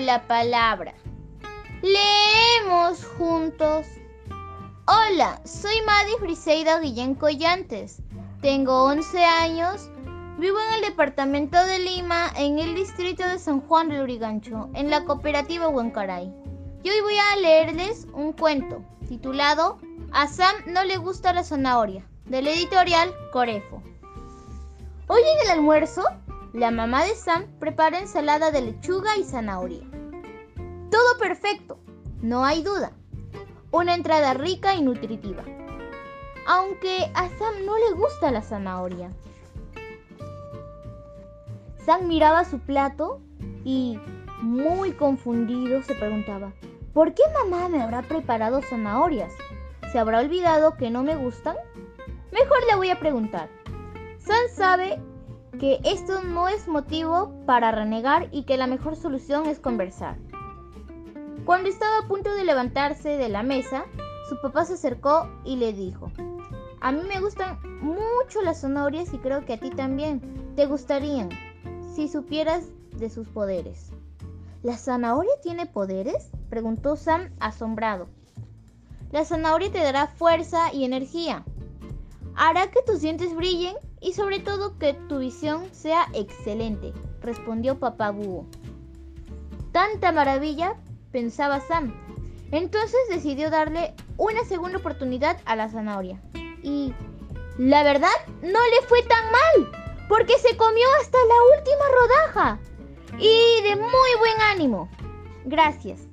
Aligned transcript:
la 0.00 0.26
palabra. 0.26 0.94
Leemos 1.82 3.04
juntos. 3.16 3.86
Hola, 4.86 5.40
soy 5.44 5.82
Madi 5.82 6.12
Friseida 6.20 6.78
Guillén 6.78 7.14
Collantes. 7.14 8.00
Tengo 8.40 8.84
11 8.84 9.24
años. 9.24 9.90
Vivo 10.38 10.56
en 10.60 10.74
el 10.74 10.80
departamento 10.82 11.62
de 11.64 11.80
Lima, 11.80 12.30
en 12.36 12.60
el 12.60 12.74
distrito 12.74 13.26
de 13.26 13.40
San 13.40 13.60
Juan 13.60 13.88
del 13.88 14.02
Urigancho, 14.02 14.70
en 14.74 14.88
la 14.88 15.04
cooperativa 15.04 15.68
Huancaray. 15.68 16.32
Y 16.84 16.90
hoy 16.90 17.00
voy 17.00 17.16
a 17.18 17.36
leerles 17.36 18.06
un 18.12 18.32
cuento 18.32 18.84
titulado 19.08 19.78
A 20.12 20.28
Sam 20.28 20.54
no 20.66 20.84
le 20.84 20.96
gusta 20.96 21.32
la 21.32 21.42
zanahoria, 21.42 22.06
del 22.26 22.46
editorial 22.46 23.12
Corefo. 23.32 23.82
Hoy 25.08 25.22
en 25.22 25.46
el 25.46 25.58
almuerzo, 25.58 26.04
la 26.52 26.70
mamá 26.70 27.04
de 27.04 27.14
Sam 27.14 27.46
prepara 27.58 27.98
ensalada 27.98 28.50
de 28.50 28.62
lechuga 28.62 29.16
y 29.16 29.24
zanahoria. 29.24 29.84
Todo 30.90 31.18
perfecto, 31.18 31.78
no 32.22 32.44
hay 32.44 32.62
duda. 32.62 32.92
Una 33.70 33.94
entrada 33.94 34.34
rica 34.34 34.74
y 34.74 34.82
nutritiva. 34.82 35.44
Aunque 36.46 37.10
a 37.14 37.28
Sam 37.28 37.66
no 37.66 37.76
le 37.76 37.92
gusta 37.94 38.30
la 38.30 38.42
zanahoria. 38.42 39.12
Sam 41.84 42.06
miraba 42.06 42.44
su 42.44 42.58
plato 42.58 43.20
y, 43.64 43.98
muy 44.40 44.92
confundido, 44.92 45.82
se 45.82 45.94
preguntaba, 45.94 46.52
¿por 46.94 47.12
qué 47.12 47.22
mamá 47.34 47.68
me 47.68 47.82
habrá 47.82 48.02
preparado 48.02 48.62
zanahorias? 48.62 49.32
¿Se 49.92 49.98
habrá 49.98 50.20
olvidado 50.20 50.76
que 50.76 50.90
no 50.90 51.02
me 51.02 51.16
gustan? 51.16 51.56
Mejor 52.32 52.58
le 52.68 52.76
voy 52.76 52.90
a 52.90 52.98
preguntar. 52.98 53.48
Sam 54.18 54.48
sabe 54.54 55.00
que 55.58 55.80
esto 55.84 56.22
no 56.22 56.48
es 56.48 56.68
motivo 56.68 57.32
para 57.44 57.72
renegar 57.72 58.28
y 58.30 58.44
que 58.44 58.56
la 58.56 58.66
mejor 58.66 58.96
solución 58.96 59.46
es 59.46 59.58
conversar. 59.58 60.16
Cuando 61.44 61.68
estaba 61.68 61.98
a 61.98 62.08
punto 62.08 62.32
de 62.34 62.44
levantarse 62.44 63.16
de 63.16 63.28
la 63.28 63.42
mesa, 63.42 63.84
su 64.28 64.40
papá 64.40 64.64
se 64.64 64.74
acercó 64.74 65.28
y 65.44 65.56
le 65.56 65.72
dijo, 65.72 66.12
a 66.80 66.92
mí 66.92 67.00
me 67.08 67.20
gustan 67.20 67.58
mucho 67.80 68.40
las 68.42 68.60
zanahorias 68.60 69.12
y 69.12 69.18
creo 69.18 69.44
que 69.44 69.54
a 69.54 69.60
ti 69.60 69.70
también 69.70 70.20
te 70.54 70.66
gustarían 70.66 71.30
si 71.94 72.08
supieras 72.08 72.68
de 72.96 73.10
sus 73.10 73.28
poderes. 73.28 73.90
¿La 74.62 74.76
zanahoria 74.76 75.32
tiene 75.42 75.66
poderes? 75.66 76.30
preguntó 76.50 76.96
Sam 76.96 77.30
asombrado. 77.40 78.08
La 79.10 79.24
zanahoria 79.24 79.72
te 79.72 79.78
dará 79.78 80.06
fuerza 80.06 80.72
y 80.72 80.84
energía. 80.84 81.44
Hará 82.36 82.70
que 82.70 82.82
tus 82.82 83.00
dientes 83.00 83.34
brillen 83.34 83.74
y 84.00 84.12
sobre 84.12 84.40
todo 84.40 84.78
que 84.78 84.94
tu 84.94 85.18
visión 85.18 85.68
sea 85.72 86.06
excelente, 86.14 86.92
respondió 87.20 87.78
papá 87.78 88.10
búho. 88.10 88.46
Tanta 89.72 90.12
maravilla 90.12 90.76
pensaba 91.12 91.60
Sam. 91.60 91.94
Entonces 92.50 92.98
decidió 93.10 93.50
darle 93.50 93.94
una 94.16 94.44
segunda 94.44 94.78
oportunidad 94.78 95.38
a 95.44 95.56
la 95.56 95.68
zanahoria. 95.68 96.20
Y 96.62 96.94
la 97.58 97.82
verdad 97.82 98.08
no 98.42 98.48
le 98.48 98.86
fue 98.86 99.02
tan 99.02 99.24
mal, 99.30 99.72
porque 100.08 100.38
se 100.38 100.56
comió 100.56 100.86
hasta 101.00 101.18
la 101.18 101.56
última 101.58 101.84
rodaja. 102.00 102.58
Y 103.18 103.62
de 103.62 103.76
muy 103.76 104.18
buen 104.18 104.40
ánimo. 104.52 104.88
Gracias. 105.44 106.07